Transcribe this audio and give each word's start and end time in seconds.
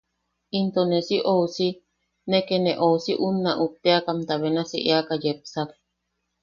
Into 0.57 0.81
ne 0.89 0.99
si 1.07 1.17
ousi… 1.35 1.69
ne 2.29 2.39
ke 2.47 2.57
ne 2.65 2.73
ousi 2.87 3.13
unna 3.27 3.51
utte’akamta 3.65 4.33
benasi 4.41 4.77
eaka 4.91 5.15
yepsak. 5.23 5.69